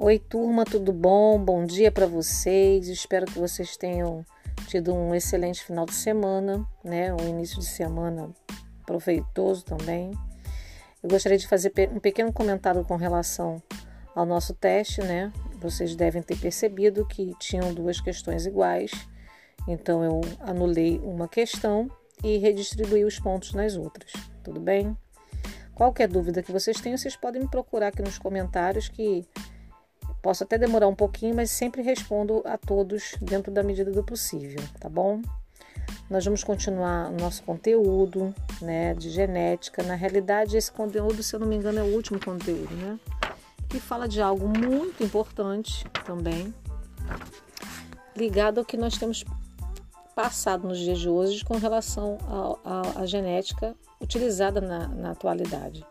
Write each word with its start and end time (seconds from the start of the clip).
Oi, 0.00 0.16
turma, 0.16 0.64
tudo 0.64 0.92
bom? 0.92 1.36
Bom 1.44 1.66
dia 1.66 1.90
para 1.90 2.06
vocês. 2.06 2.86
Espero 2.86 3.26
que 3.26 3.36
vocês 3.36 3.76
tenham 3.76 4.24
tido 4.68 4.94
um 4.94 5.12
excelente 5.12 5.64
final 5.64 5.84
de 5.84 5.92
semana, 5.92 6.64
né? 6.84 7.12
Um 7.12 7.28
início 7.28 7.58
de 7.58 7.66
semana 7.66 8.32
proveitoso 8.86 9.64
também. 9.64 10.12
Eu 11.02 11.10
gostaria 11.10 11.36
de 11.36 11.48
fazer 11.48 11.72
um 11.92 11.98
pequeno 11.98 12.32
comentário 12.32 12.84
com 12.84 12.94
relação 12.94 13.60
ao 14.14 14.24
nosso 14.24 14.54
teste, 14.54 15.00
né? 15.00 15.32
Vocês 15.60 15.96
devem 15.96 16.22
ter 16.22 16.38
percebido 16.38 17.04
que 17.04 17.34
tinham 17.40 17.74
duas 17.74 18.00
questões 18.00 18.46
iguais, 18.46 18.92
então 19.66 20.04
eu 20.04 20.20
anulei 20.38 21.00
uma 21.02 21.26
questão 21.26 21.90
e 22.22 22.38
redistribuí 22.38 23.04
os 23.04 23.18
pontos 23.18 23.52
nas 23.52 23.74
outras, 23.74 24.12
tudo 24.44 24.60
bem? 24.60 24.96
Qualquer 25.74 26.06
dúvida 26.06 26.40
que 26.40 26.52
vocês 26.52 26.80
tenham, 26.80 26.96
vocês 26.96 27.16
podem 27.16 27.42
me 27.42 27.48
procurar 27.48 27.88
aqui 27.88 28.02
nos 28.02 28.16
comentários 28.16 28.88
que 28.88 29.26
posso 30.22 30.44
até 30.44 30.58
demorar 30.58 30.88
um 30.88 30.94
pouquinho, 30.94 31.34
mas 31.34 31.50
sempre 31.50 31.82
respondo 31.82 32.42
a 32.44 32.56
todos 32.56 33.14
dentro 33.20 33.52
da 33.52 33.62
medida 33.62 33.90
do 33.90 34.02
possível, 34.02 34.62
tá 34.80 34.88
bom? 34.88 35.22
Nós 36.10 36.24
vamos 36.24 36.42
continuar 36.44 37.10
nosso 37.12 37.42
conteúdo, 37.42 38.34
né, 38.60 38.94
de 38.94 39.10
genética. 39.10 39.82
Na 39.82 39.94
realidade, 39.94 40.56
esse 40.56 40.70
conteúdo, 40.70 41.22
se 41.22 41.34
eu 41.34 41.40
não 41.40 41.46
me 41.46 41.56
engano, 41.56 41.78
é 41.78 41.82
o 41.82 41.94
último 41.94 42.18
conteúdo, 42.22 42.74
né? 42.74 42.98
Que 43.68 43.78
fala 43.78 44.08
de 44.08 44.20
algo 44.20 44.48
muito 44.48 45.02
importante 45.04 45.84
também, 46.06 46.54
ligado 48.16 48.58
ao 48.58 48.64
que 48.64 48.76
nós 48.76 48.96
temos 48.96 49.24
passado 50.14 50.66
nos 50.66 50.78
dias 50.78 50.98
de 50.98 51.08
hoje 51.08 51.44
com 51.44 51.56
relação 51.58 52.18
à 52.96 53.06
genética 53.06 53.74
utilizada 54.00 54.60
na, 54.60 54.88
na 54.88 55.10
atualidade. 55.12 55.86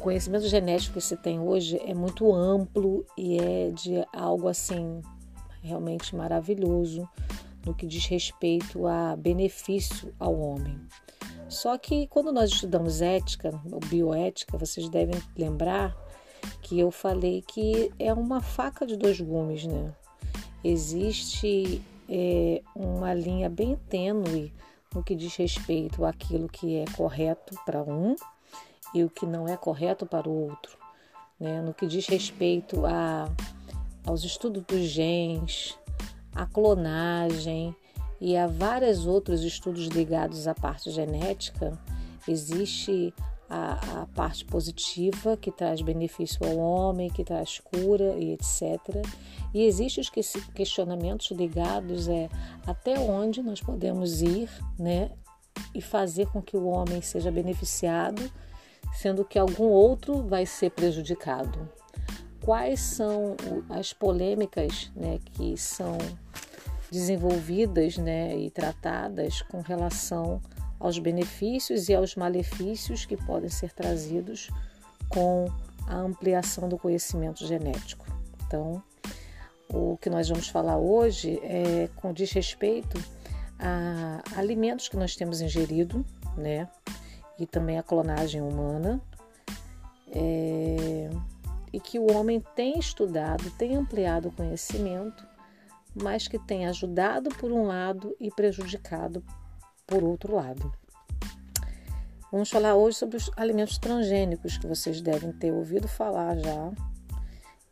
O 0.00 0.02
conhecimento 0.02 0.48
genético 0.48 0.94
que 0.94 1.00
se 1.02 1.14
tem 1.14 1.38
hoje 1.38 1.78
é 1.84 1.92
muito 1.92 2.34
amplo 2.34 3.04
e 3.18 3.36
é 3.36 3.70
de 3.70 4.02
algo 4.14 4.48
assim 4.48 5.02
realmente 5.60 6.16
maravilhoso 6.16 7.06
no 7.66 7.74
que 7.74 7.86
diz 7.86 8.06
respeito 8.06 8.86
a 8.86 9.14
benefício 9.14 10.10
ao 10.18 10.34
homem. 10.40 10.80
Só 11.50 11.76
que 11.76 12.06
quando 12.06 12.32
nós 12.32 12.48
estudamos 12.48 13.02
ética 13.02 13.52
ou 13.70 13.78
bioética, 13.78 14.56
vocês 14.56 14.88
devem 14.88 15.20
lembrar 15.36 15.94
que 16.62 16.80
eu 16.80 16.90
falei 16.90 17.44
que 17.46 17.92
é 17.98 18.10
uma 18.14 18.40
faca 18.40 18.86
de 18.86 18.96
dois 18.96 19.20
gumes, 19.20 19.66
né? 19.66 19.94
Existe 20.64 21.82
é, 22.08 22.62
uma 22.74 23.12
linha 23.12 23.50
bem 23.50 23.76
tênue 23.90 24.50
no 24.94 25.04
que 25.04 25.14
diz 25.14 25.36
respeito 25.36 26.06
àquilo 26.06 26.48
que 26.48 26.76
é 26.76 26.86
correto 26.96 27.54
para 27.66 27.82
um 27.82 28.16
e 28.94 29.04
o 29.04 29.10
que 29.10 29.26
não 29.26 29.46
é 29.46 29.56
correto 29.56 30.06
para 30.06 30.28
o 30.28 30.48
outro. 30.48 30.78
Né? 31.38 31.60
No 31.62 31.72
que 31.72 31.86
diz 31.86 32.06
respeito 32.06 32.84
a, 32.86 33.28
aos 34.04 34.24
estudos 34.24 34.62
dos 34.64 34.82
genes, 34.82 35.78
a 36.34 36.46
clonagem 36.46 37.74
e 38.20 38.36
a 38.36 38.46
vários 38.46 39.06
outros 39.06 39.42
estudos 39.42 39.86
ligados 39.86 40.46
à 40.46 40.54
parte 40.54 40.90
genética, 40.90 41.78
existe 42.28 43.14
a, 43.48 44.02
a, 44.02 44.06
parte 44.06 44.44
positiva 44.44 45.36
que 45.36 45.50
traz 45.50 45.80
benefício 45.80 46.46
ao 46.46 46.56
homem, 46.56 47.10
que 47.10 47.24
traz 47.24 47.58
cura 47.58 48.16
e 48.16 48.32
etc. 48.32 48.78
E 49.52 49.64
existem 49.64 50.02
os 50.02 50.10
questionamentos 50.54 51.30
ligados 51.32 52.08
é 52.08 52.28
até 52.64 52.98
onde 53.00 53.42
nós 53.42 53.60
podemos 53.60 54.22
ir, 54.22 54.48
né, 54.78 55.10
e 55.74 55.82
fazer 55.82 56.28
com 56.28 56.40
que 56.40 56.56
o 56.56 56.66
homem 56.66 57.02
seja 57.02 57.30
beneficiado, 57.30 58.30
sendo 58.92 59.24
que 59.24 59.38
algum 59.38 59.64
outro 59.64 60.22
vai 60.22 60.46
ser 60.46 60.70
prejudicado. 60.70 61.68
Quais 62.42 62.80
são 62.80 63.36
as 63.68 63.92
polêmicas, 63.92 64.90
né, 64.94 65.18
que 65.24 65.56
são 65.56 65.98
desenvolvidas, 66.90 67.98
né, 67.98 68.36
e 68.36 68.50
tratadas 68.50 69.42
com 69.42 69.60
relação 69.60 70.40
aos 70.78 70.98
benefícios 70.98 71.88
e 71.88 71.94
aos 71.94 72.16
malefícios 72.16 73.04
que 73.04 73.16
podem 73.16 73.50
ser 73.50 73.72
trazidos 73.72 74.48
com 75.08 75.46
a 75.86 75.96
ampliação 75.96 76.68
do 76.68 76.78
conhecimento 76.78 77.46
genético. 77.46 78.06
Então, 78.46 78.82
o 79.72 79.96
que 79.98 80.08
nós 80.08 80.28
vamos 80.28 80.48
falar 80.48 80.78
hoje 80.78 81.38
é 81.42 81.88
com 81.96 82.12
diz 82.12 82.32
respeito 82.32 82.98
a 83.58 84.22
alimentos 84.36 84.88
que 84.88 84.96
nós 84.96 85.14
temos 85.14 85.40
ingerido, 85.40 86.04
né? 86.36 86.68
E 87.40 87.46
também 87.46 87.76
a 87.76 87.82
clonagem 87.82 88.40
humana. 88.40 89.00
É, 90.12 91.10
e 91.72 91.80
que 91.80 91.98
o 91.98 92.12
homem 92.12 92.40
tem 92.54 92.78
estudado, 92.78 93.50
tem 93.52 93.76
ampliado 93.76 94.28
o 94.28 94.32
conhecimento, 94.32 95.26
mas 95.94 96.28
que 96.28 96.38
tem 96.38 96.66
ajudado 96.66 97.30
por 97.30 97.50
um 97.50 97.64
lado 97.66 98.14
e 98.20 98.30
prejudicado 98.30 99.24
por 99.86 100.04
outro 100.04 100.34
lado. 100.34 100.72
Vamos 102.30 102.48
falar 102.48 102.76
hoje 102.76 102.96
sobre 102.96 103.16
os 103.16 103.30
alimentos 103.36 103.76
transgênicos 103.78 104.56
que 104.56 104.66
vocês 104.66 105.00
devem 105.00 105.32
ter 105.32 105.52
ouvido 105.52 105.88
falar 105.88 106.36
já. 106.36 106.70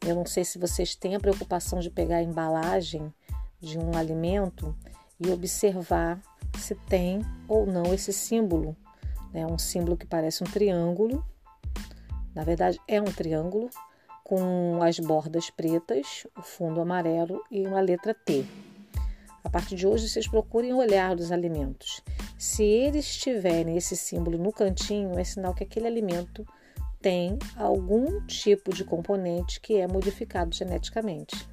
Eu 0.04 0.16
não 0.16 0.26
sei 0.26 0.44
se 0.44 0.58
vocês 0.58 0.94
têm 0.96 1.14
a 1.14 1.20
preocupação 1.20 1.78
de 1.78 1.90
pegar 1.90 2.16
a 2.16 2.22
embalagem 2.22 3.12
de 3.60 3.78
um 3.78 3.96
alimento 3.96 4.74
e 5.20 5.30
observar 5.30 6.20
se 6.58 6.74
tem 6.74 7.20
ou 7.46 7.66
não 7.66 7.94
esse 7.94 8.12
símbolo. 8.12 8.76
É 9.32 9.46
um 9.46 9.58
símbolo 9.58 9.96
que 9.96 10.06
parece 10.06 10.42
um 10.42 10.46
triângulo. 10.46 11.24
Na 12.34 12.44
verdade, 12.44 12.80
é 12.86 13.00
um 13.00 13.04
triângulo 13.04 13.68
com 14.24 14.82
as 14.82 14.98
bordas 14.98 15.50
pretas, 15.50 16.26
o 16.36 16.42
fundo 16.42 16.80
amarelo 16.80 17.42
e 17.50 17.66
uma 17.66 17.80
letra 17.80 18.14
T. 18.14 18.44
A 19.42 19.48
partir 19.50 19.76
de 19.76 19.86
hoje, 19.86 20.08
vocês 20.08 20.28
procurem 20.28 20.74
olhar 20.74 21.16
dos 21.16 21.32
alimentos. 21.32 22.02
Se 22.36 22.62
eles 22.62 23.16
tiverem 23.16 23.76
esse 23.76 23.96
símbolo 23.96 24.36
no 24.36 24.52
cantinho, 24.52 25.18
é 25.18 25.24
sinal 25.24 25.54
que 25.54 25.64
aquele 25.64 25.86
alimento 25.86 26.46
tem 27.00 27.38
algum 27.56 28.26
tipo 28.26 28.74
de 28.74 28.84
componente 28.84 29.60
que 29.60 29.76
é 29.76 29.86
modificado 29.86 30.54
geneticamente. 30.54 31.48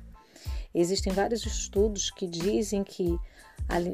Existem 0.75 1.13
vários 1.13 1.45
estudos 1.45 2.11
que 2.11 2.27
dizem 2.27 2.83
que 2.83 3.17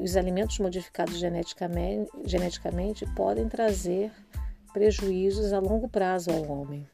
os 0.03 0.17
alimentos 0.17 0.57
modificados 0.57 1.19
geneticamente, 1.19 2.09
geneticamente 2.25 3.05
podem 3.15 3.47
trazer 3.47 4.11
prejuízos 4.73 5.53
a 5.53 5.59
longo 5.59 5.87
prazo 5.87 6.31
ao 6.31 6.43
homem. 6.49 6.87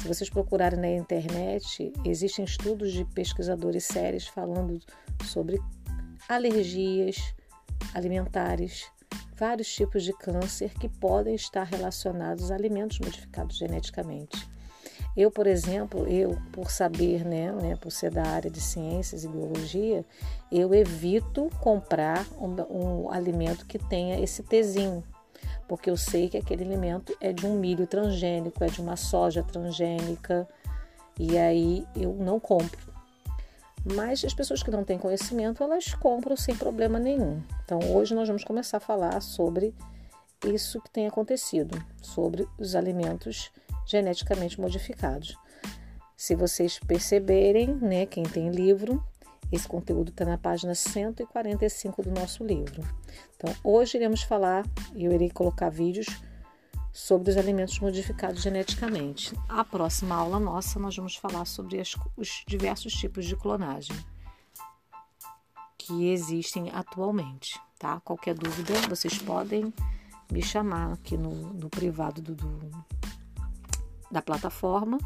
Se 0.00 0.08
vocês 0.08 0.30
procurarem 0.30 0.80
na 0.80 0.90
internet, 0.90 1.92
existem 2.02 2.46
estudos 2.46 2.92
de 2.92 3.04
pesquisadores 3.04 3.84
sérios 3.84 4.26
falando 4.26 4.80
sobre 5.26 5.60
alergias 6.26 7.34
alimentares, 7.92 8.90
vários 9.36 9.70
tipos 9.70 10.02
de 10.02 10.14
câncer 10.14 10.72
que 10.78 10.88
podem 10.88 11.34
estar 11.34 11.64
relacionados 11.64 12.50
a 12.50 12.54
alimentos 12.54 12.98
modificados 12.98 13.58
geneticamente. 13.58 14.48
Eu, 15.20 15.30
por 15.30 15.46
exemplo, 15.46 16.06
eu 16.06 16.38
por 16.50 16.70
saber, 16.70 17.26
né, 17.26 17.52
né, 17.52 17.76
por 17.76 17.92
ser 17.92 18.10
da 18.10 18.22
área 18.22 18.50
de 18.50 18.58
ciências 18.58 19.22
e 19.22 19.28
biologia, 19.28 20.02
eu 20.50 20.72
evito 20.72 21.50
comprar 21.60 22.26
um, 22.40 23.04
um 23.04 23.10
alimento 23.12 23.66
que 23.66 23.78
tenha 23.78 24.18
esse 24.18 24.42
tezinho, 24.42 25.04
porque 25.68 25.90
eu 25.90 25.96
sei 25.98 26.30
que 26.30 26.38
aquele 26.38 26.64
alimento 26.64 27.14
é 27.20 27.34
de 27.34 27.46
um 27.46 27.58
milho 27.58 27.86
transgênico, 27.86 28.64
é 28.64 28.68
de 28.68 28.80
uma 28.80 28.96
soja 28.96 29.42
transgênica, 29.42 30.48
e 31.18 31.36
aí 31.36 31.86
eu 31.94 32.14
não 32.14 32.40
compro. 32.40 32.90
Mas 33.84 34.24
as 34.24 34.32
pessoas 34.32 34.62
que 34.62 34.70
não 34.70 34.84
têm 34.84 34.96
conhecimento, 34.96 35.62
elas 35.62 35.92
compram 35.92 36.34
sem 36.34 36.56
problema 36.56 36.98
nenhum. 36.98 37.42
Então, 37.62 37.78
hoje 37.94 38.14
nós 38.14 38.26
vamos 38.26 38.42
começar 38.42 38.78
a 38.78 38.80
falar 38.80 39.20
sobre 39.20 39.74
isso 40.46 40.80
que 40.80 40.88
tem 40.88 41.06
acontecido, 41.06 41.78
sobre 42.00 42.48
os 42.58 42.74
alimentos 42.74 43.52
geneticamente 43.90 44.60
modificados. 44.60 45.36
Se 46.16 46.34
vocês 46.34 46.78
perceberem, 46.78 47.74
né, 47.74 48.06
quem 48.06 48.22
tem 48.22 48.50
livro, 48.50 49.02
esse 49.50 49.66
conteúdo 49.66 50.10
está 50.10 50.24
na 50.24 50.38
página 50.38 50.74
145 50.74 52.02
do 52.02 52.10
nosso 52.10 52.44
livro. 52.44 52.82
Então, 53.36 53.54
hoje 53.64 53.96
iremos 53.96 54.22
falar, 54.22 54.64
e 54.94 55.04
eu 55.04 55.12
irei 55.12 55.30
colocar 55.30 55.70
vídeos 55.70 56.06
sobre 56.92 57.30
os 57.30 57.36
alimentos 57.36 57.78
modificados 57.80 58.42
geneticamente. 58.42 59.34
A 59.48 59.64
próxima 59.64 60.14
aula 60.14 60.38
nossa 60.38 60.78
nós 60.78 60.96
vamos 60.96 61.16
falar 61.16 61.44
sobre 61.44 61.80
as, 61.80 61.94
os 62.16 62.44
diversos 62.46 62.92
tipos 62.92 63.24
de 63.24 63.34
clonagem 63.34 63.96
que 65.78 66.10
existem 66.10 66.70
atualmente, 66.72 67.58
tá? 67.78 68.00
Qualquer 68.00 68.34
dúvida 68.34 68.74
vocês 68.88 69.18
podem 69.18 69.72
me 70.30 70.42
chamar 70.42 70.92
aqui 70.92 71.16
no, 71.16 71.30
no 71.54 71.68
privado 71.68 72.22
do, 72.22 72.34
do, 72.34 72.84
da 74.10 74.20
plataforma 74.22 74.98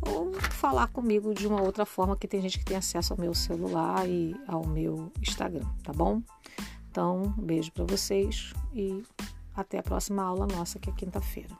ou 0.00 0.32
falar 0.32 0.88
comigo 0.88 1.34
de 1.34 1.46
uma 1.46 1.62
outra 1.62 1.86
forma 1.86 2.16
que 2.16 2.26
tem 2.26 2.40
gente 2.40 2.58
que 2.58 2.64
tem 2.64 2.76
acesso 2.76 3.12
ao 3.12 3.18
meu 3.18 3.34
celular 3.34 4.08
e 4.08 4.34
ao 4.46 4.66
meu 4.66 5.12
Instagram, 5.20 5.66
tá 5.82 5.92
bom? 5.92 6.22
Então, 6.90 7.34
um 7.38 7.42
beijo 7.42 7.72
para 7.72 7.84
vocês 7.84 8.52
e 8.74 9.02
até 9.54 9.78
a 9.78 9.82
próxima 9.82 10.22
aula 10.22 10.46
nossa, 10.46 10.78
que 10.78 10.90
é 10.90 10.92
quinta-feira. 10.92 11.56